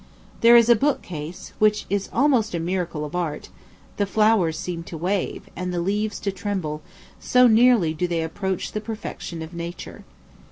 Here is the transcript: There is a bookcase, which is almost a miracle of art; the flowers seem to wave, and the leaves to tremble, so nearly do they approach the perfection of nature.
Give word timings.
There 0.39 0.55
is 0.55 0.67
a 0.67 0.75
bookcase, 0.75 1.53
which 1.59 1.85
is 1.87 2.09
almost 2.11 2.55
a 2.55 2.59
miracle 2.59 3.05
of 3.05 3.15
art; 3.15 3.49
the 3.97 4.07
flowers 4.07 4.57
seem 4.57 4.81
to 4.85 4.97
wave, 4.97 5.47
and 5.55 5.71
the 5.71 5.79
leaves 5.79 6.19
to 6.21 6.31
tremble, 6.31 6.81
so 7.19 7.45
nearly 7.45 7.93
do 7.93 8.07
they 8.07 8.23
approach 8.23 8.71
the 8.71 8.81
perfection 8.81 9.43
of 9.43 9.53
nature. 9.53 10.03